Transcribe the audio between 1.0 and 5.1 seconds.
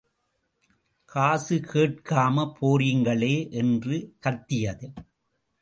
காசு கேட்காம போறீங்களே என்று கத்தியது.